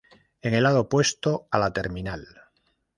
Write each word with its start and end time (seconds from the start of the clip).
En 0.41 0.55
el 0.55 0.63
lado 0.63 0.79
opuesto 0.79 1.47
a 1.51 1.59
la 1.59 1.71
terminal. 1.73 2.27